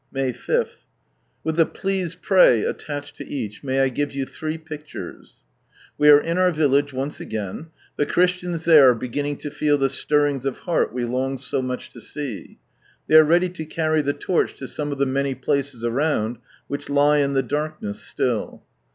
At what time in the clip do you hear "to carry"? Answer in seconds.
13.49-14.01